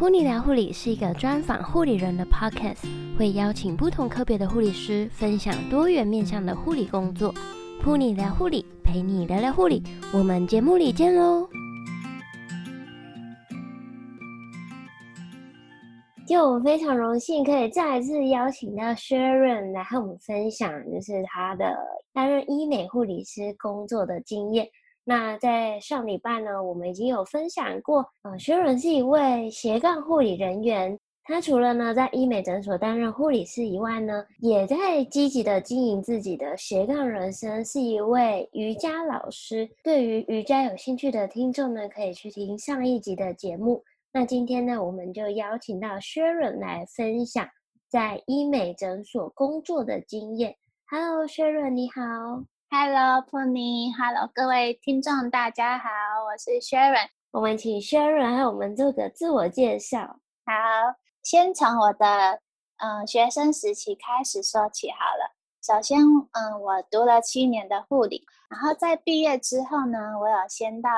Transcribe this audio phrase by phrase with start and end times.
[0.00, 7.34] 噗妮聊护理是一个专访护理人的 podcast，会邀请不同科别的护理师分享多元面向的护理工作。
[7.84, 9.82] 噗妮聊护理，陪你聊聊护理，
[10.14, 11.46] 我们节目里见喽！
[16.26, 21.76] 就非常荣幸可以再一次邀请到 Sharon 来和我们分享，就是她的
[22.14, 24.66] 担任医美护理师工作的经验。
[25.04, 30.98] 那在上礼拜呢，我们已经有分享过，呃，Sharon 是一位斜杠护理人员。
[31.22, 39.68] 他除了呢在医美诊所担任护理师以外呢，也在积极的经营自己的斜杠人生，是一位瑜伽老师。
[39.84, 43.84] 对于瑜伽有兴趣的听众呢，可以去听上一集的节目。
[44.12, 47.46] 那今天呢，我们就邀请到 Sharon 来分享
[47.88, 50.56] 在医美诊所工作的经验。
[50.88, 52.59] Hello，Sharon，你好。
[52.72, 55.88] Hello，噗妮，Hello，各位听众，大家好，
[56.24, 57.08] 我是 Sharon。
[57.32, 60.20] 我们请 Sharon 和我们做个自我介绍。
[60.46, 62.40] 好，先从我的
[62.76, 65.34] 嗯学生时期开始说起好了。
[65.60, 70.90] 首先，嗯，我读了七年的护理，然后在毕业之后呢，我有先到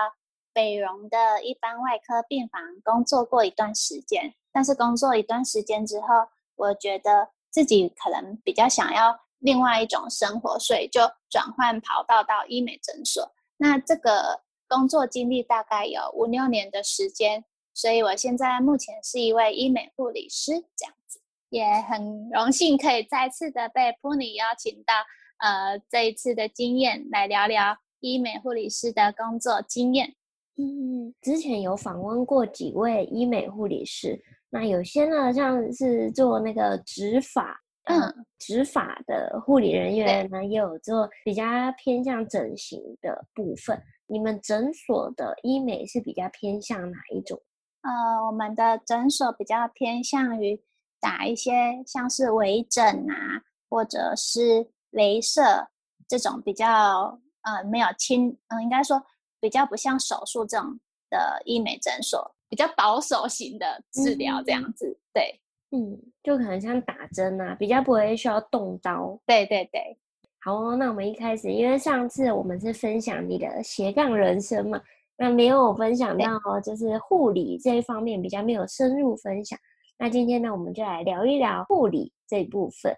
[0.52, 4.34] 北荣的一般外科病房工作过一段时间。
[4.52, 9.21] 但是工作一段时间之后，我觉得自己可能比较想要。
[9.42, 13.30] 另外一种生活，所以就转换跑道到医美诊所。
[13.56, 24.94] 那这个工作经历大概有五六年的时间，所以我现在目前是一位医美护理师，这样子也很荣幸可以再次的被 Pony 邀请到，
[25.38, 30.14] 呃，这一次的经验来聊聊医美护理师的工作经验。
[30.56, 37.60] 嗯，之前有访问过几位医美护理师，那有些呢像是做那个植发。
[37.84, 41.44] 嗯，植发的护理人员呢，也有做比较
[41.77, 43.83] 偏向整形的部分。
[44.06, 47.41] 你们诊所的医美是比较偏向哪一种？
[47.80, 50.61] 呃，我们的诊所比较偏向于
[51.00, 55.68] 打一些像是微整啊，或者是镭射
[56.06, 59.05] 这种比较呃没有侵，嗯、呃，应该说
[59.40, 60.79] 比较不像手术这种
[61.11, 65.42] 的医美诊所，比较保守型的治疗这样子，嗯、对。
[65.74, 69.18] 嗯，就可能像打针啊，比较不会需要动刀。
[69.27, 69.96] 对对对，
[70.38, 70.77] 好哦。
[70.77, 74.78] 那我们一开始，因为上次我们是分享你的斜杠人生嘛，
[75.16, 79.58] 那没有分享到就是护理这一方面比较没有深入分享。
[79.98, 82.94] 那今天呢，我们就来聊一聊护理这一部分。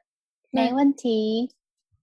[0.50, 1.50] 没问题。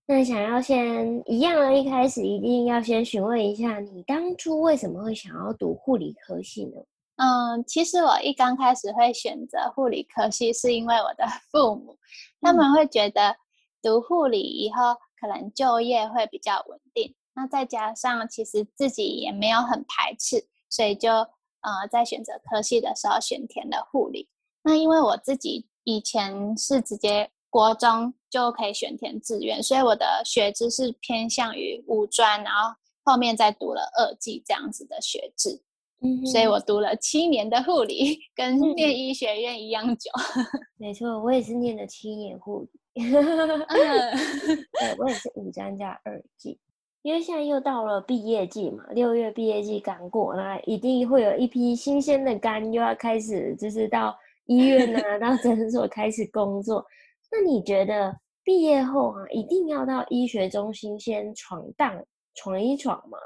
[0.07, 6.77] 那想要先一样的，一开始一定要先询问一下，你当初为什么会想要读护理科系呢？
[7.23, 11.95] 嗯，其实我一刚开始会选择护理科系，是因为我的 父母，
[12.41, 13.35] 他们会觉得
[13.79, 17.13] 读护理以后可能就业会比较稳定。
[17.35, 24.27] 那再加上其实自己也没有很排斥，所以就呃在选择科系的时候选填了护理。
[24.63, 32.73] 那因为我自己以前是直接国中就可以选填志愿，所以我的学制是偏向于五专，然后
[33.03, 35.61] 后面再读了二技这样子的学制。
[36.03, 40.09] 嗯，所以我读了七年的护理，跟念医学院一样久。
[40.35, 40.45] 嗯、
[40.77, 42.69] 没错，我也是念了七年护理。
[43.01, 46.59] 嗯、对，我也是五专加二技，
[47.03, 54.17] 因为现在又到了毕业季嘛，六月毕业季刚过，那一定会有一批新鲜的肝又要开始，就是到
[54.47, 56.83] 医院啊， 到诊所开始工作。
[57.31, 62.03] 那你觉得毕业后啊，一定要到医学中心先闯荡
[62.33, 63.17] 闯一闯吗？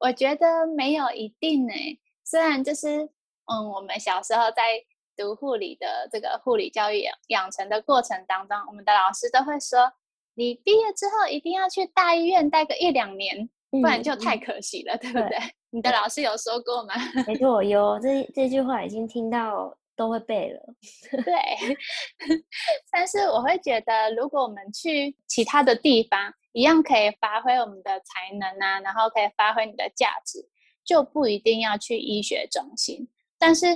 [0.00, 1.98] 我觉得没有一定呢、欸。
[2.24, 3.08] 虽然就是，
[3.46, 4.82] 嗯，我们小时候在
[5.16, 9.92] 读护理的这个护理教育养成的过程当中，我们的老师都会说，
[10.34, 15.28] 你毕业之后一定要去大医院待个一两年，不然就太可惜了，嗯、对不对？
[15.28, 15.38] 对，
[15.70, 16.94] 你的老师有说过吗？
[17.26, 20.60] 没错，有这这句话已经听到都会背了。
[21.24, 21.34] 对，
[22.90, 30.48] 但是我会觉得，如果我们去其他的地方，一样可以发挥我们的才能啊，然后可以发挥你的价值。
[30.84, 33.66] 就不一定要去医学中心，但是，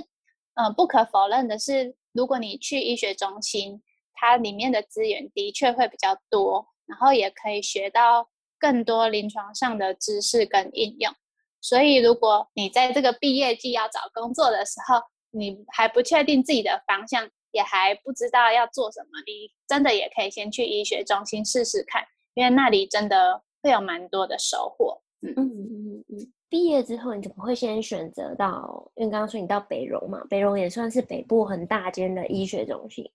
[0.55, 3.81] 呃，不可否认的是，如果你去医学中心，
[4.13, 8.29] 它里面的资源的确会比较多，然后也可以学到
[8.59, 11.13] 更多临床上的知识跟应用。
[11.61, 22.03] 所以，如果你在这个毕业季要找工作的时候，你还不确定自己的方向，也还不知道要做什么，你真的也可以先去医学中心试试看，
[22.33, 25.01] 因为那里真的会有蛮多的收获。
[25.21, 26.33] 嗯嗯嗯嗯。
[26.49, 28.89] 毕业之后，你怎么会先选择到？
[28.95, 33.09] 因为刚刚说你到北荣嘛，北荣也算是北部很大间的医学中心。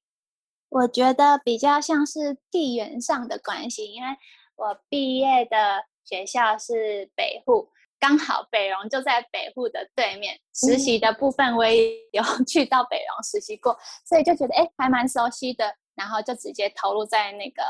[0.69, 4.09] 我觉得比较像是地缘上的关系，因为
[4.57, 7.69] 我毕业的学校是北护，
[7.99, 17.63] 刚好北荣就在北护的对面，实习的部分我也有 去到北荣实习过，所以就觉得哎还蛮熟悉的，然后就直接投入在那个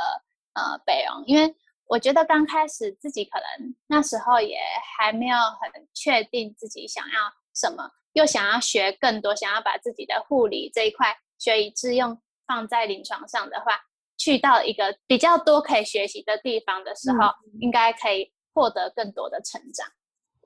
[0.55, 1.55] 呃北荣，因为
[1.93, 4.56] 我觉得刚开始自己可能那时候也
[4.97, 7.12] 还没有很确定自己想要
[7.55, 13.79] 什么，又想要学更多，想要把自己的护理这一块学以致用放在临床上的话，
[14.17, 19.87] 去到一个比较多可以学习的地方的时候，嗯、应该可以获得更多的成长。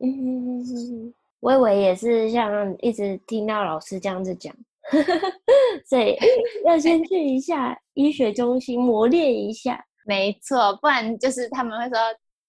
[0.01, 4.53] 嗯，我以为也是像一直听到老师这样子讲，
[5.87, 6.19] 所以
[6.65, 9.86] 要先去一下医学中心磨练一下。
[10.07, 11.99] 没错，不然就是他们会说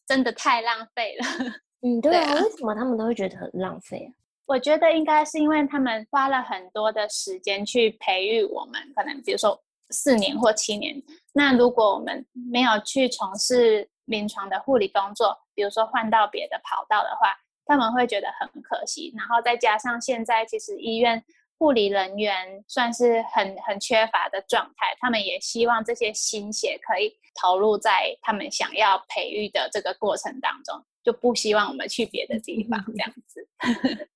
[0.07, 1.25] 真的太浪费了。
[1.81, 4.09] 嗯，对啊，对啊，为什么他们都会觉得很浪费啊？
[4.47, 11.01] 我觉得应该是因为他们花了很多的时间去培育我们，可能比如说四年或七年。
[11.33, 19.13] 那如果我们没有去从事临床的护理工作，比如说换到别的跑道的话，他们会觉得很可惜。
[19.17, 21.21] 然后再加上现在其实医院
[21.57, 33.47] 护理人员算是很很缺乏的状态，他们也希望这些心血可以投入在他们想要培育的这个过程当中，就不希望我们去别的地方这样子。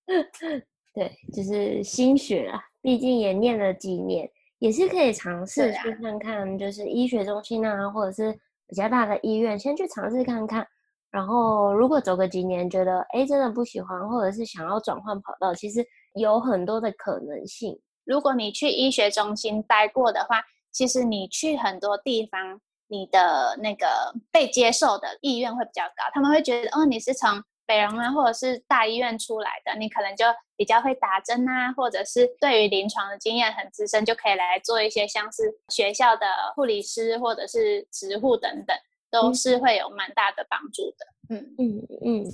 [0.93, 4.29] 对，就是心血啊，毕竟也念了几年，
[4.59, 8.39] 也是可以尝试去看看，就是医学中心啊，或者是。
[8.67, 10.65] 比较大的医院，先去尝试看看，
[11.11, 17.79] 然后如果走个几年，觉得哎真的不喜欢，或者是想要转换跑道，其实有很多的可能性。
[18.05, 20.41] 如果你去医学中心待过的话，
[20.71, 27.41] 其实你去很多地方，你的那个被接受的意愿会比较高，他们会觉得哦，你是从。
[27.67, 30.25] 北荣啊，或者是大医院出来的，你可能就
[30.57, 38.75] 比较会打针啊，或者是对于临床的经验很资深，就可以来做一些像是学校的护理师或者是植护等等，
[39.09, 41.05] 都是会有蛮大的帮助的。
[41.29, 42.25] 嗯嗯嗯，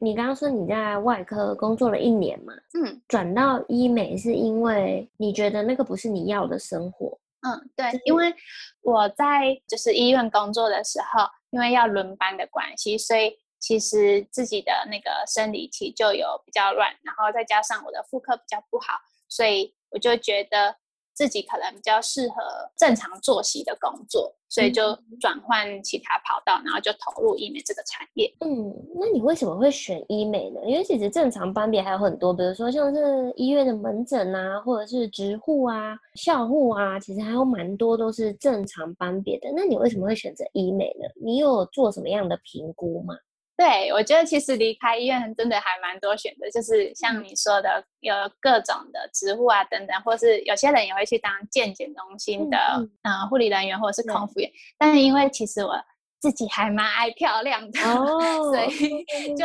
[0.00, 2.52] 你刚刚说你在外科工作了一年嘛？
[2.74, 7.18] 嗯，转到医美是因为你觉得那个不是你要的生活？
[7.42, 8.34] 嗯，对，因为
[8.82, 13.38] 我在就是医院工作的时候，因为要轮班的关系，所以。
[13.62, 18.94] 其实自己的那个生理期就有比较乱，然后再加上我的妇科比较不好，
[19.28, 20.74] 所以我就觉得
[21.14, 22.34] 自己可能比较适合
[22.76, 24.82] 正常作息的工作，所以就
[25.20, 28.32] 转换其他跑道，然后就投入医美这个产业。
[28.40, 30.60] 嗯，那你为什么会选医美呢？
[30.64, 39.52] 因为其实正常班别还有很多，比如说像是医院的门诊啊，或者是职护啊、校护啊，其实还有蛮多都是正常班别的。
[39.54, 41.06] 那你为什么会选择医美呢？
[41.22, 43.14] 你有做什么样的评估吗？
[43.60, 54.50] 对，我觉得其实离开医院真的还蛮多选择，就是像你说的，有各种的职务啊等等，或是有些人也会去当健检中心的嗯、呃、护理人员或者是空服员。
[54.78, 55.74] 但是因为其实我
[56.20, 59.04] 自己还蛮爱漂亮的， 哦、所 以
[59.34, 59.44] 就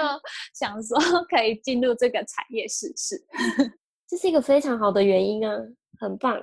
[0.54, 0.98] 想说
[1.30, 3.22] 可以进入这个产业试试。
[4.08, 5.58] 这是一个非常好的原因啊，
[6.00, 6.42] 很棒。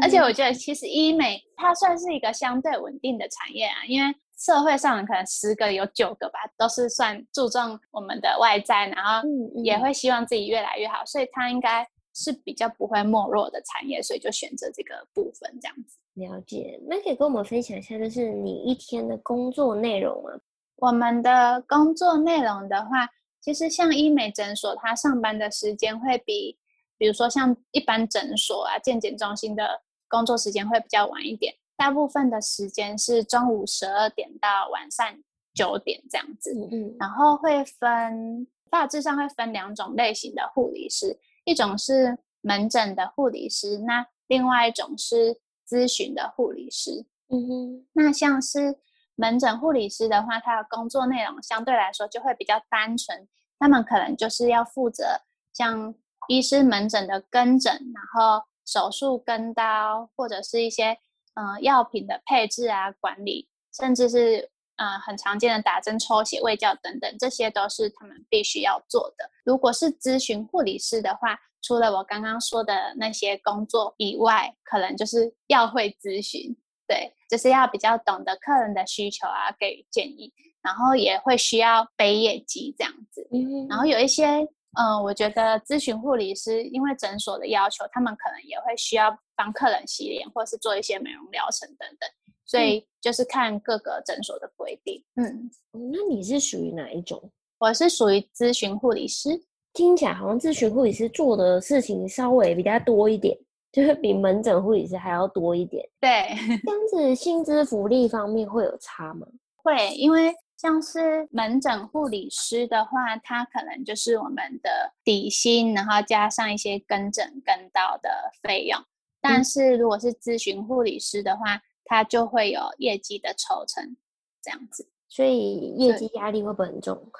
[0.00, 4.14] 而且我觉得其实医美它算是一个相对稳定的产业啊，因为。
[4.38, 9.26] 社会上可能十个有九个吧，都是算注重我们的外在，然后
[9.62, 15.98] 也会希望自己越来越好，所以他应该是比较不会没落的产业，所以就选择这个部分这样子。
[16.14, 20.30] 了解，那可以跟我们分享一下，就是你一天的工作内容吗？
[20.76, 23.08] 我们的工作内容的话，
[23.40, 26.58] 其实像医美诊所，它上班的时间会比，
[26.98, 31.54] 比如说像一般诊所啊、健检中心的工作时间会比较晚一点。
[31.76, 35.06] 大部分的时间是中午十二点到晚上
[35.52, 48.78] 九点这样子，嗯嗯，然后会分大致上会分两种类型的护理师，一种是门诊的护理师，那另外一种是咨询的护理师，嗯哼，那像是
[49.14, 53.28] 门诊护理师的话，他的工作内容相对来说就会比较单纯，
[53.58, 55.04] 他们可能就是要负责
[55.52, 55.94] 像
[56.28, 60.98] 医师门诊的跟诊，然后手术跟刀或者是一些。
[61.36, 64.40] 嗯、呃，药品的配置啊，管理，甚至是
[64.76, 69.30] 嗯、呃，很常见的打针、抽血、喂教等等，这些都是他们必须要做的。
[69.44, 83.28] 如果是咨询护理师的话，除了我刚刚说的那些工作以外，可能就是要会咨询，对，就是要比较懂得客人的需求啊，给予建议，然后也会需要背业绩这样子。
[83.32, 84.48] 嗯，然后有一些。
[84.76, 92.08] 嗯，我觉得咨询护理师因为诊所的要求，他们可能也会需要帮客人洗脸，或是做一些美容疗程等等，
[92.44, 95.02] 所以就是看各个诊所的规定。
[95.16, 97.30] 嗯，那你是属于哪一种？
[97.58, 99.42] 我是属于咨询护理师，
[99.72, 103.34] 听起来好像咨询护理师做的事情稍微比较多一点，
[103.72, 105.82] 就是比门诊护理师还要多一点。
[105.98, 109.26] 对，这样子薪资福利方面会有差吗？
[109.62, 118.82] 会，因为像是门诊护理师的话，他可能就是我们的底薪，然后加上一些跟诊跟到的费用。
[119.20, 123.96] 但是如果是咨询护理师的话，他就会有业绩的抽成，
[124.42, 124.88] 这样子。
[125.08, 127.12] 所以业绩压力会不会很重？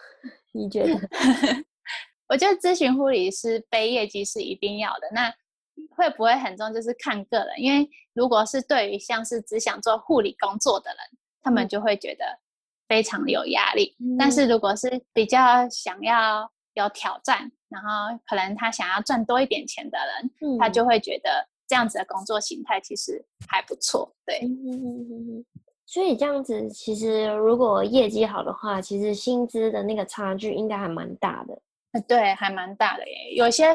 [0.53, 0.99] 你觉得？
[2.29, 5.09] 我觉得咨询护理师背业绩是一定要的。
[5.13, 5.33] 那
[5.91, 6.73] 会不会很重？
[6.73, 7.49] 就是看个人。
[7.59, 10.99] 因为如果是对于像是只想做护理工作的人，
[11.43, 12.25] 他们就会觉得
[12.89, 13.97] 非常有压力。
[14.01, 24.15] 嗯、但是如果是比较想要有挑战，然后可能他想要赚多一点钱的人，嗯、他就会觉得这样子的工作形态其实还不错。
[24.25, 24.41] 对。
[24.41, 25.45] 嗯
[25.89, 31.57] 所以这样子，其实如果业绩好的话，其实薪资的那个差距应该还蛮大的。
[32.09, 33.35] 对，还蛮大的耶。
[33.37, 33.67] 有些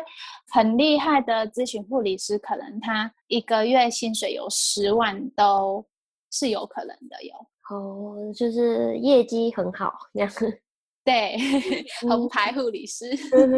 [0.49, 5.85] 很厉害的咨询护理师，可能他一个月薪水有十万都
[6.29, 7.33] 是有可能的哟。
[7.71, 10.29] 哦，就是业绩很好这样。
[11.03, 11.35] 对，
[12.07, 13.05] 红牌护理师。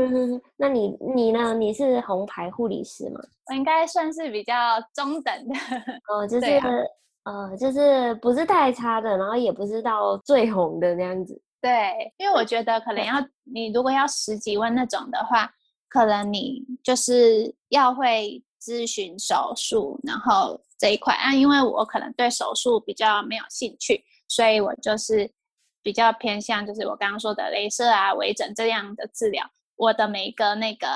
[0.56, 1.54] 那你你呢？
[1.54, 3.20] 你是红牌护理师吗？
[3.50, 4.54] 我应该算是比较
[4.94, 5.56] 中等的。
[6.14, 6.48] 哦，就是。
[7.26, 11.42] 呃，就是不是太差的，然后也不是到最红的那样子。
[11.62, 15.50] 对，因为我觉得可能要你如果要十几万那种的话，
[15.88, 25.30] 可能你就是要会咨询手术，然后这一块啊，因为我可能对手术比较没有兴趣，所以我就是
[25.82, 30.88] 比较偏向就是我刚刚说的镭射啊、微整这样的治疗，我的每一个那个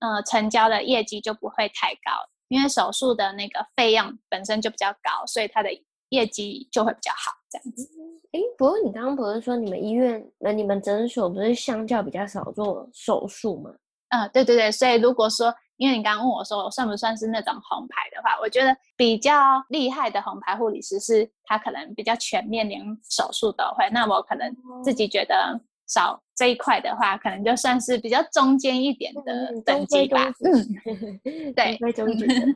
[0.00, 2.10] 呃成交的业绩就不会太高。
[2.48, 5.70] 因为手术的那个费用本身就比较高，所以它的
[6.10, 7.88] 业绩就会比较好，这样子。
[8.32, 13.70] 哎，不过你刚刚不是说你们医院、呃，你们诊所不是相较比较少做手术吗？
[14.10, 14.70] 嗯，对对对。
[14.70, 23.88] 所以如果说，因为你刚刚问我说我算不算是那种红牌的话，我觉得比较厉害的红牌护理师是他可能比较全面，连手术都会。
[23.90, 25.60] 那我可能自己觉得。
[25.86, 30.32] 少这一块的话，可能就算是比较中间一点的等级吧。
[30.42, 30.80] 嗯，
[31.52, 32.46] 对， 中间的。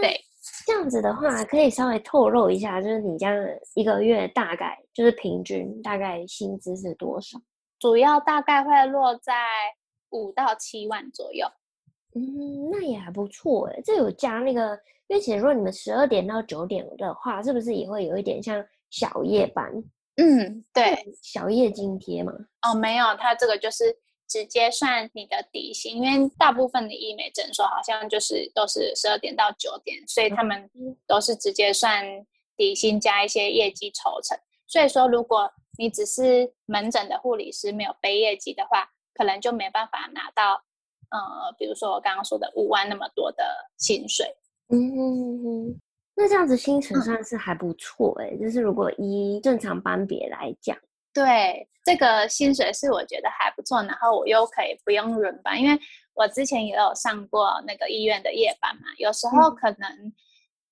[0.00, 0.20] 对，
[0.64, 3.34] 这样子的话，可以稍微透露一下，就是你这样
[3.74, 7.36] 一个月大概就是平均大概薪资是多少？
[7.80, 9.34] 主要大概会落在
[10.10, 11.48] 五到七万左右。
[12.16, 13.80] 嗯，那也还不错哎。
[13.84, 14.72] 这有加那个，
[15.06, 19.70] 因为其实如果你们十二点到九点的话，是不是也会有一点像小夜班？
[20.16, 22.32] 嗯，对，小夜津贴嘛。
[22.62, 23.94] 哦，没有，它这个就是
[24.26, 30.70] 直接算你的底薪，因为大部分的医美诊所好像就是都是十二点到九点，所以他们
[31.06, 32.02] 都是直接算
[32.56, 34.38] 底薪加一些业绩抽成。
[34.66, 40.62] 所以说，如果你只是门诊的护理师，没有背业绩的话，可能就没办法拿到，
[41.10, 43.44] 呃，比如说我刚刚说的五万那么多的
[43.76, 44.26] 薪水。
[44.68, 45.80] 嗯嗯嗯。
[46.18, 50.74] 那这样子薪水算是还不错哎、欸，嗯、就是如果以正常班别来讲，
[51.12, 55.78] 对，这个薪水是我觉得还不错，然后我又可以不用轮班，因为
[56.14, 60.12] 我之前也有上过那个医院的夜班嘛，有时候可能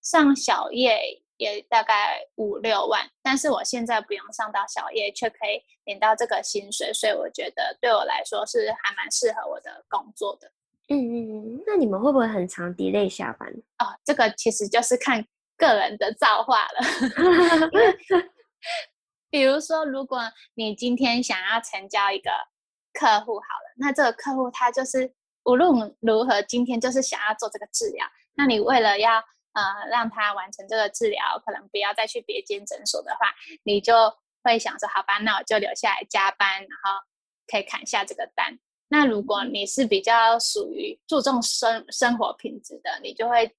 [0.01, 0.99] 上小夜
[1.37, 10.51] 也大概五六万，但是我现在不用上到小夜，却可以领到这个薪水，所以我觉得对我来说是还蛮适合我的工作的。
[10.89, 13.49] 嗯嗯嗯，那你们会不会很常 delay 下班？
[13.79, 15.25] 哦，这个其实就是看。
[15.57, 16.81] 个人的造化了，
[19.31, 20.21] 比如说，如果
[20.55, 22.29] 你今天想要成交一个
[22.93, 25.15] 客户，好了，那这个客户他就是
[25.45, 29.23] 无论如何今天就是想要做这个治疗，那你为了要
[29.55, 33.95] 呃让他完成这个治疗，可能不要再去别间诊所的话，你就
[34.43, 37.01] 会想说，好吧，那我就留下来加班，然后
[37.47, 38.59] 可以砍下这个单。
[38.89, 43.51] 那如果你是比较属于注重生生活品质的，你就会。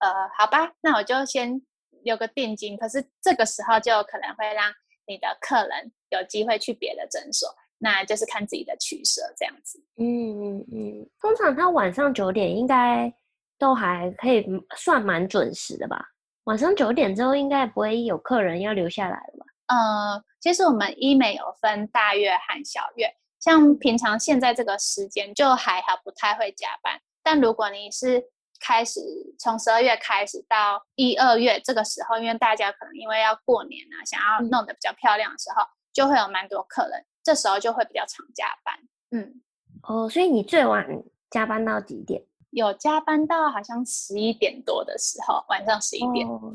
[0.00, 1.60] 呃，好吧，那我就先
[2.04, 2.76] 留个定金。
[2.76, 4.72] 可是这个时候就可能会让
[5.08, 9.82] 你的客人有机会去别的诊所，那就是看自己的取舍这样子。
[9.96, 13.12] 嗯嗯嗯，通常他晚上九点应该
[13.58, 14.46] 都还可以
[14.76, 16.04] 算蛮准时的吧？
[16.44, 19.46] 晚上九点之后应该不会有客人要留下来了吧？
[19.66, 26.98] 呃，其实我们医美有分大月和小月，像平常现在这个时间就还好，不太会加班。
[27.22, 28.24] 但如果你是
[28.60, 29.00] 开始
[29.38, 38.74] 从十二月开始到一二月这个时候，因为大家可能因为要过年啊，想要弄得比较漂亮的时候，嗯、就会有蛮多客人，这时候就会比较常加班。
[39.10, 39.42] 嗯，
[39.82, 40.86] 哦，所以你最晚
[41.28, 42.22] 加班到几点？
[42.50, 46.26] 有加班到好像十一点多的时候，晚上十一点。
[46.26, 46.52] 哦、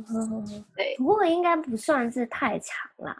[0.75, 3.15] 对，不过应该不算是太长啦，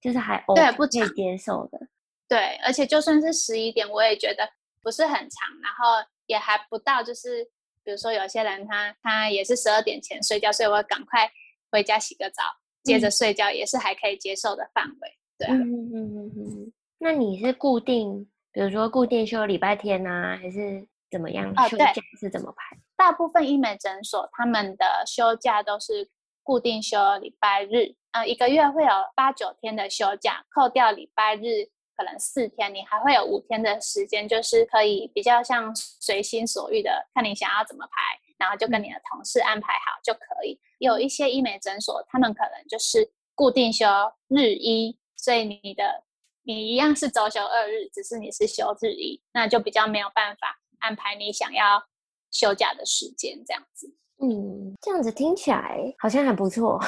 [0.00, 1.88] 就是还 OK，对，不可以接受的。
[2.28, 4.48] 对，而且就算是十一点，我也觉得
[4.82, 7.48] 不是很长，然后也还不到就是。
[7.86, 11.30] 比如说，有些人他他也是十二点前睡觉，所以我赶快
[11.70, 12.42] 回家洗个澡，
[12.82, 15.18] 接着睡觉也是还可以接受的范围。
[15.36, 16.72] 对啊，嗯嗯嗯嗯。
[16.96, 21.54] 那你是固定，比如说固定休礼拜天啊，还是怎么样？
[21.68, 22.76] 休假是怎么排？
[22.96, 26.10] 大部分医美诊所他们的休假都是
[26.42, 40.58] 固定休礼拜日，呃，一个月会有八九天的休假，扣掉礼拜日可能四天，你还会有五天的时间，就是可以比较像随心所欲的，看你想要怎么排，然后就跟你的同事安排好就可以。
[40.78, 43.86] 有一些医美诊所，他们可能就是固定休
[44.26, 46.02] 日一，所以你的
[46.42, 51.82] 你一样是周休二日，只是你是休日一，那就比较没有办法安排你想要
[52.30, 53.86] 休假的时间这样子，
[54.20, 56.78] 嗯，这样子听起来好像还不错，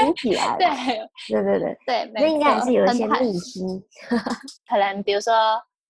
[0.00, 0.66] 听起来， 对，
[1.28, 3.66] 对对对对，那应该还是有一些秘辛，
[4.68, 5.32] 可能比如说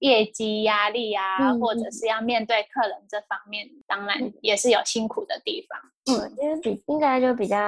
[0.01, 5.79] 业绩压力啊，嗯、或者是要面对客人这方面，当然也是有辛苦的地方。
[6.09, 7.59] 嗯，因为比应该就比较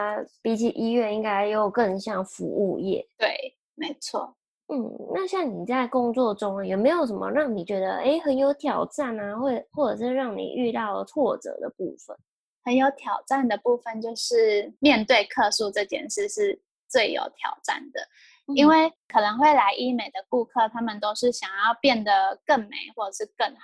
[0.42, 3.04] 比起医院，应该又更像服务业。
[3.16, 4.34] 对，没错。
[4.70, 4.84] 嗯，
[5.14, 12.16] 那像你在工作中有没有什么让你觉得诶很有挑战啊，或或者是让你遇到挫折的部分？
[12.64, 18.00] 很有挑战的部分就是面对客诉这件事是最有挑战的，
[18.46, 23.60] 嗯、因为可能会来医美的顾客，他们都是想要变得更美或者是更好，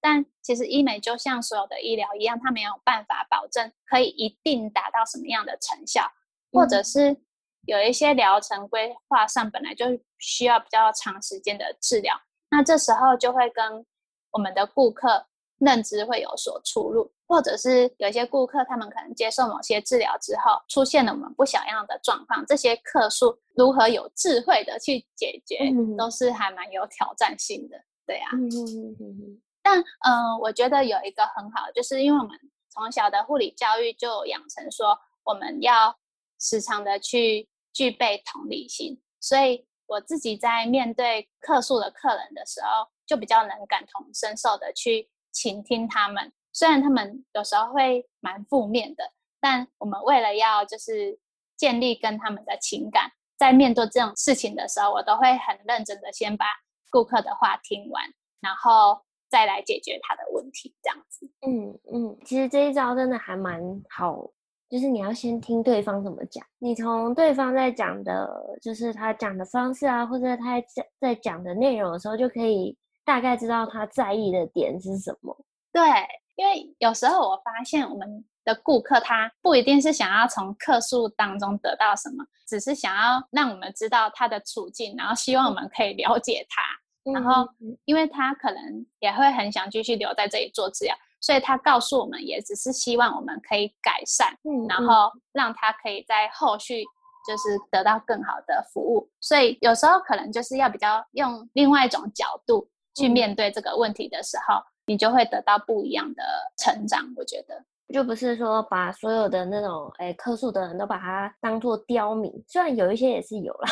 [0.00, 6.10] 但其实医美就像所有的医疗一样，它没有办法保证可以一定达到什么样的成效，
[6.50, 7.18] 或者是。
[7.66, 9.84] 有一些疗程规划上本来就
[10.18, 12.14] 需要比较长时间的治疗，
[12.50, 13.84] 那这时候就会跟
[14.30, 15.26] 我们的顾客
[15.58, 28.30] 认知会有所出入，或者是有一些顾客他们可能接受某些治疗之后出现了我们不想要的状况，这些客诉如何有智慧的去解决，嗯、都是还蛮有挑战性的，对啊。
[28.32, 29.42] 嗯嗯嗯。
[29.62, 32.38] 但嗯、呃，我觉得有一个很好，就是因为我们
[32.70, 35.96] 从小的护理教育就养成说我们要
[36.40, 37.48] 时常的去。
[37.74, 46.32] 具备同理心，所以我自己在面对客诉的客人的时候，就比较能感同身受的去倾听他们。
[46.52, 51.18] 虽然他们有时候会蛮负面的，但我们为了要就是
[51.56, 56.46] 建立跟他们的情感，在面对这种事情的时候，我都会很认真的先把
[56.90, 58.04] 顾客的话听完，
[58.40, 61.30] 然后再来解决他的问题，这样子。
[61.46, 64.30] 嗯嗯，其实这一招真的还蛮好。
[64.68, 68.28] 就是你要先听对方怎么讲，你从对方在讲的，
[68.60, 75.34] 就是他讲的方式啊，或者他在在讲的内容的时候，就可以大概知道他在意的点是什么。
[75.72, 75.82] 对，
[76.36, 86.62] 因为有时候我发现我们的顾客他不一定是想要从客诉当中得到什么，只是想要让我们知道他的处境，然后希望我们可以了解他，
[87.10, 87.48] 嗯、然后
[87.84, 90.94] 因为他可能也会很想继续留在这里做治疗。
[91.20, 96.84] 所以他告诉我们，也只是希望我们可以改善，嗯，然后让他可以在后续
[97.26, 99.10] 就是得到更好的服务。
[99.20, 106.22] 所以有时候可能就是要比较用另外一种角度去面对这个问题的时候，嗯、你就会得到不一样的
[106.56, 107.12] 成长。
[107.16, 113.70] 我觉得就不是说把所有的那种哎客诉的人都把它当做刁民，虽然有一些也是有啦。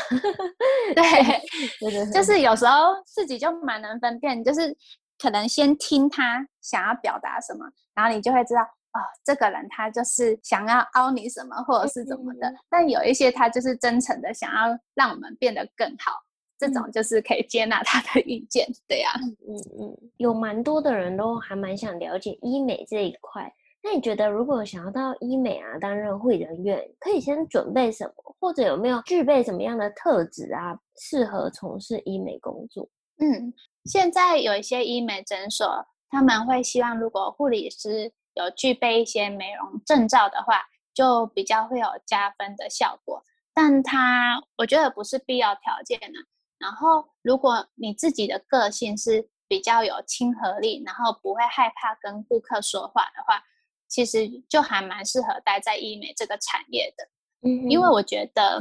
[0.97, 4.77] 对，就是有时候自己就蛮能分辨，就是。
[5.18, 12.48] 可能先听他想要表达什么，然后你就会知道，哦，这个人他就是想要凹你什么，或者是怎么的。
[12.48, 16.12] 嗯、但有一些他就是真诚的想要让我们变得更好，
[16.59, 19.20] 这种就是可以接纳他的意见，对呀、啊。
[19.20, 23.52] 嗯嗯嗯，有蛮多的人都还蛮想了解医美这一块。
[23.83, 32.88] 那你觉得，如果想要到医美啊担任会人员，可以先准备什么，或者有没有具备什么样的特质啊，适合从事医美工作？
[33.18, 33.52] 嗯。
[33.85, 43.22] 现在有一些医美诊所，他们会希望如果护理师有具备一些美容证照的话，就比较会有加分的效果。
[43.55, 46.18] 但他我觉得不是必要条件呢。
[46.59, 53.40] 然后，如果你自己的个性是比较有亲和力，然后不会害怕跟顾客说话的话，
[53.87, 57.05] 其实就还蛮适合待在医美这个产业的。
[57.48, 58.61] 嗯，因为我觉得，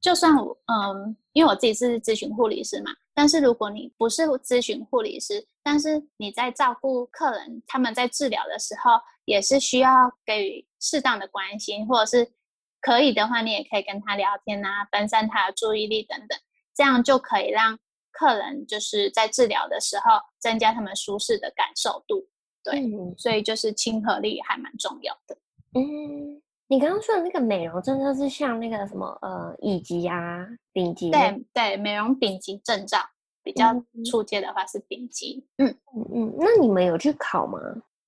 [0.00, 2.92] 就算我嗯，因为我自己是咨询护理师嘛。
[3.14, 12.32] 但是如果你不是咨询护理师，但是你在照顾客人，他们在治疗的时候，也是需要给予适当的关心，或者是
[12.80, 16.38] 可以的话，你也可以跟他聊天啊，分散他的注意力等等，
[16.74, 17.78] 这样就可以让
[18.10, 22.28] 客人就是在治疗的时候增加他们舒适的感受度。
[22.62, 25.36] 对，嗯、所以就是亲和力还蛮重要的。
[25.74, 26.40] 嗯，
[26.74, 30.44] 你刚刚说的那个美容，真的是像那个什么呃，乙级啊。
[30.72, 32.98] 丙级对对，美容丙级证照
[33.44, 33.72] 比较
[34.10, 35.46] 初阶的话是丙级。
[35.58, 37.60] 嗯嗯嗯，那你们有去考吗？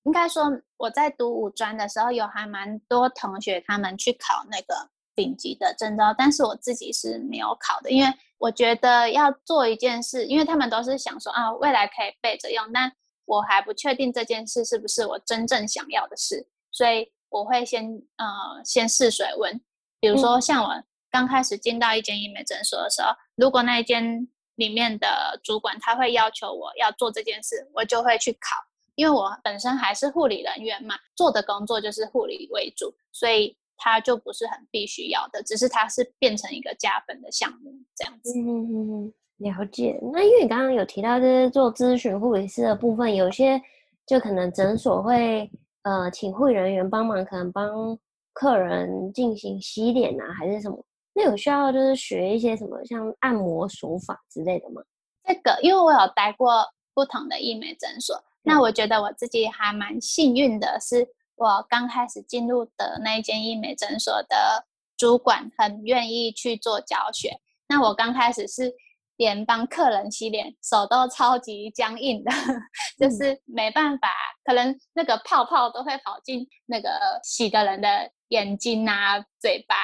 [0.03, 4.75] 应该说我在读五专的时候，有还蛮多同学他们去考那个
[5.15, 12.91] 丙级的证照，但是我自己是没有考的，因为我觉得要做一件事，因为他们都是想说啊，未来可以备着用，但
[13.27, 17.85] 我还不确定这件事是不是我真正想要的事，所以我会先
[18.17, 18.27] 呃
[18.65, 19.61] 先试水温，
[20.01, 20.71] 比如说像我
[21.11, 28.57] 刚开始进到一间医美诊所的时候，如果那一间里面的主管他会要求我要做这件事，我就会去考。
[28.95, 38.33] 因为我本身还是护理人员嘛，做的工作就是护理为主，所以它就不是很必须要的，只是它是变成一个加分的项目这样子。
[38.39, 40.01] 嗯嗯嗯，了解。
[40.15, 43.61] 那因为你刚刚有提到，就是做咨询护理师的部分，有些
[44.07, 45.51] 就可能诊所会
[45.87, 47.97] 呃请护理人员帮忙，可能帮
[48.33, 50.85] 客人进行洗脸啊，还是什么？
[51.15, 54.83] 那有需要就是学一些什么像按摩手法之类的吗？
[55.23, 58.21] 这个，因为我有待过不同的医美诊所。
[58.43, 67.31] 那我觉得我自己还蛮幸运的，是我刚开始进入的那一间医美诊所的主管很愿意去做教学。
[67.69, 68.75] 那我刚开始是
[69.17, 72.31] 连帮客人洗脸，手都超级僵硬的，
[72.99, 74.09] 就是没办法，
[74.45, 76.89] 可能那个泡泡都会跑进那个
[77.23, 79.75] 洗的人的眼睛啊、嘴巴。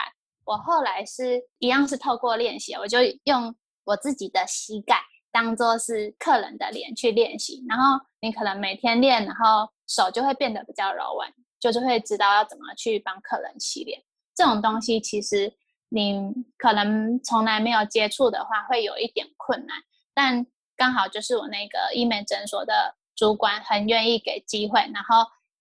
[0.45, 4.97] 我后来是一样是透过练习，我就用我自己的膝盖。
[5.35, 13.99] 当做是客人的脸去练习，然后你可能每天练，然后手就会变得比较柔软，就是会知道要怎么去帮客人洗脸。
[14.35, 15.51] 这种东西其实
[15.95, 19.77] 你可能从来没有接触的话，会有一点困难。
[20.15, 25.17] 但刚好就是我那个医美诊所的主管很愿意给机会，然后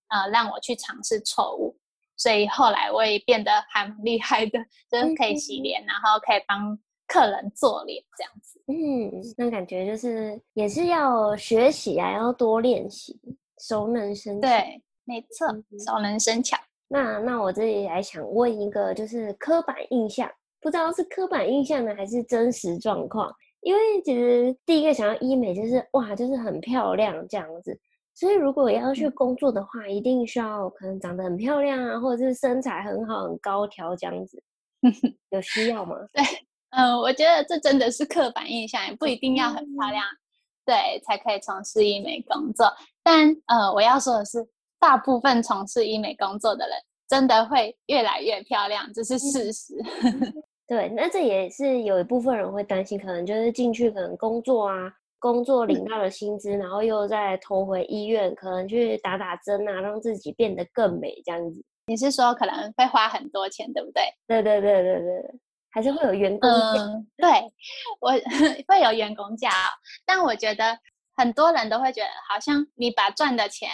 [0.07, 1.77] 呃让我去尝试错误，
[2.15, 8.63] 所以后来我也变得还蛮厉害的，就是可以洗脸，然后可以帮客人做脸这样子。
[8.67, 13.19] 嗯，那感觉就是也是要学习啊，要多练习，
[13.59, 14.47] 熟能生巧。
[14.47, 16.57] 对，没错，嗯、熟能生巧。
[16.91, 23.34] 那那我这里还想问一个，就是刻板印象，不知道是刻板印象呢，还是真实状况？
[23.62, 27.80] 因为其实第一个想要医美就是哇，就是很漂亮这样子。
[28.13, 34.43] 所以如果要去工作的话，嗯、一定需要可能长得很漂亮啊，或者是身材很好、很高挑这样子。
[35.32, 35.95] 有需要吗？
[36.12, 36.23] 对。
[36.71, 40.17] 嗯，我觉得这真的是刻板印象，也不一定要很漂亮，嗯、
[40.65, 42.65] 对，才可以从事医美工作。
[43.04, 44.39] 但呃，我要说的是，
[44.81, 46.75] 大部分从事医美工作的人，
[47.07, 49.75] 真的会越来越漂亮，这是事实。
[50.03, 61.63] 嗯、 对，那这也是有一部分人会担心，可能就是进去可能工作啊，工作领到了薪资，嗯、然后又再投回医院，可能去打打针啊，让自己变得更美这样子。
[61.85, 64.03] 你是说可能会花很多钱，对不对？
[64.27, 65.39] 对对对对对。
[65.73, 67.29] 还是会有员工价，嗯， 对，
[68.01, 68.11] 我
[68.67, 69.49] 会有员工价，
[70.05, 70.77] 但我觉得
[71.15, 73.69] 很多人都会觉得，好像你把赚的钱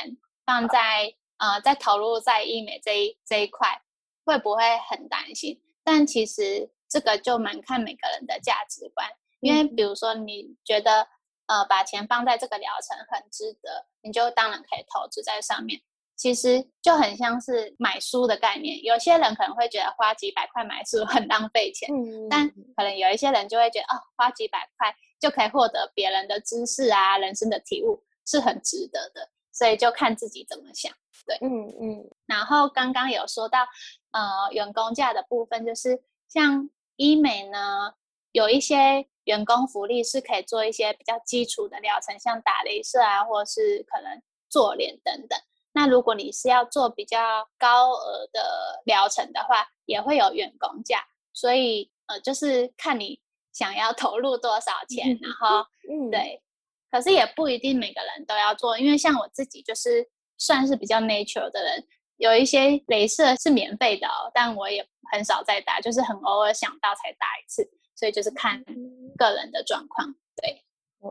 [0.48, 3.80] 放在呃，在投入在医美这一这一块，
[4.26, 5.62] 会不会很担心？
[5.84, 9.08] 但其实这个就蛮看每个人的价值观，
[9.42, 11.08] 因为比如说你觉得
[11.48, 15.82] 呃，把钱放在这个疗程很值得，你就当然可以投资在上面。
[16.16, 30.92] 其实就很像是买书的概念，有些人可能会觉得花几百块买书 很浪费钱，嗯、但可能有一些人就会觉得哦，花几百块就可以获得别人的知识啊，人生的体悟是很值得的，所以就看自己怎么想。
[31.26, 31.94] 对，嗯嗯。
[32.00, 33.60] 嗯然后刚刚有说到
[34.12, 37.94] 呃员工价的部分，就是像医美呢，
[38.32, 45.40] 有一些员工福利是可以做一些比较基础的疗程，像打镭射啊，或是可能做脸等等。
[45.74, 53.20] 那如果你是要做比较高额的疗程的话，也会有员工价，所以呃，就是看你
[53.54, 56.42] 想要投入多少钱，嗯、 然后、嗯、对，
[56.98, 60.04] 可是也不一定每个人都要做，因为像我自己就是
[60.40, 61.84] 算是比较 natural 的人，
[62.18, 68.64] 有一些镭射是免费的哦，但我也很少再打，就是很偶尔想到才打一次，所以就是看
[69.16, 70.12] 个人的状况。
[70.42, 70.60] 对，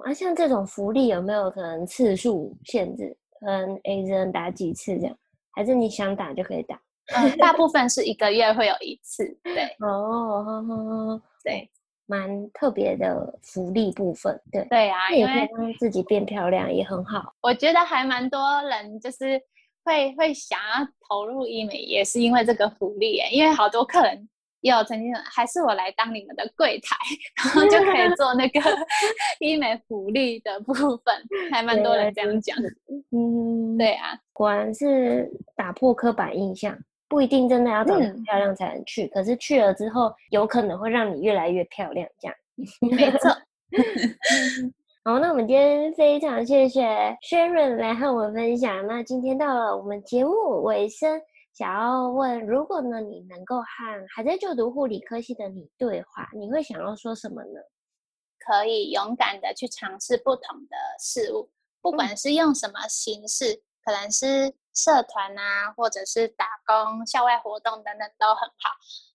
[0.05, 3.17] 啊，像这种福利有没有可能次数限制？
[3.47, 5.17] 嗯，诶，只能打几次这样，
[5.53, 6.83] 还是你想打就可以打？
[7.15, 9.39] 嗯，大部分是一个月会有一次。
[9.45, 11.71] 对， 哦，对，
[12.07, 14.41] 蛮特别的福利部分。
[14.51, 17.35] 对，对啊，因为让自己变漂亮也很好。
[17.43, 19.41] 我觉得还蛮多人就是
[19.85, 24.29] 会会想要投入医美，也是因为这个福利耶，因为好多客人。
[24.63, 26.97] 有曾经还是我来当你们的柜台，
[27.37, 28.61] 然后就可以做那个
[29.39, 31.15] 医美福利的部分，
[31.53, 32.57] 还蛮多人这样讲。
[33.13, 36.77] 嗯，对啊，果然是打破刻板印象，
[37.09, 42.09] 不一定真的要长得很漂亮才能去，嗯、可是去了之后，有可能会让你越来越漂亮。
[42.21, 42.37] 这样，
[42.91, 43.31] 没错。
[45.05, 46.85] 好，那我们今天非常谢谢
[47.23, 48.87] Sharon 来和我们分享。
[48.87, 51.21] 那今天到了我们节目尾声。
[51.55, 53.65] 想要问，如果呢你能够和
[54.15, 57.61] 还在就读护理科系的你对话，你会想要说什么呢？
[58.39, 61.49] 可以勇敢的去尝试不同的事物，
[61.81, 68.71] 不管是用什么形式，嗯、可能是社团啊，或者是打工、校外活动等等都很好。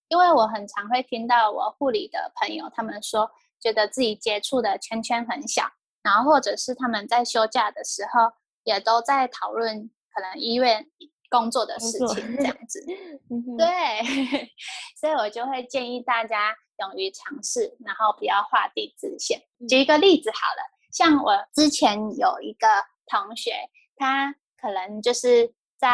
[0.08, 5.64] 因为我很常会听到我护理的朋友他们说，觉得自己接触的圈圈很小，
[6.02, 10.86] 然后或者是他们在休假的时候也都在讨论可能医院
[11.30, 12.84] 工作的事情这样子。
[13.58, 14.50] 对，
[15.00, 16.56] 所以我就会建议大家。
[16.82, 19.40] 勇于尝试，然后不要画地自限。
[19.70, 22.68] 举一个例子好了，像我之前有一个
[23.06, 23.54] 同学，
[23.96, 25.90] 他可能就是在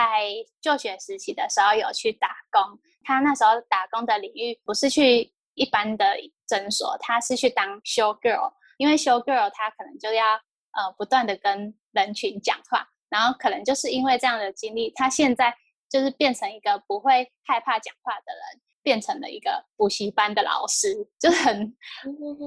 [0.60, 2.78] 就学时期的时候有去打工。
[3.04, 6.06] 他那时候打工的领域不是去一般的
[6.46, 8.52] 诊所，他是去当 show girl。
[8.78, 15.56] 因为 show girl 他可能就要呃不断的跟人群讲话，然后可能就是因为这样的经历，他现在
[15.90, 18.62] 就是变成一个不会害怕讲话的人。
[18.84, 21.76] 变成了一个补习班的老师，就很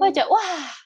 [0.01, 0.41] 会觉得哇，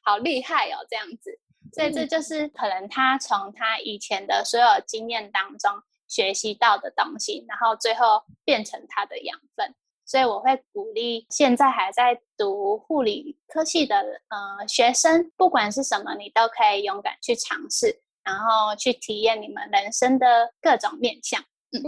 [0.05, 1.31] 好厉害哦，这样子。
[1.75, 5.73] 所以这就是可能他从他以前的所有经验当中
[6.07, 9.75] 学习到的东西，然后最后变成他的养分。
[10.07, 13.97] 所以我会鼓励现在还在读护理科系的
[14.29, 21.43] 呃学生，不管是什么，你都可以勇敢去尝试，然后去体验你们人生的各种面向。
[21.73, 21.83] 嗯，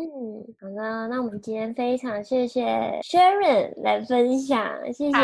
[0.61, 2.65] 好的，那我们今天非常谢谢
[3.05, 5.17] Sharon 来分享，谢谢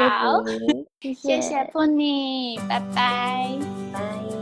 [0.44, 3.58] 你，谢谢，谢谢 Pony，拜拜，
[3.92, 4.41] 拜。